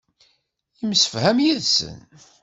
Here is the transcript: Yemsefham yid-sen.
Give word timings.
Yemsefham 0.79 1.37
yid-sen. 1.45 2.01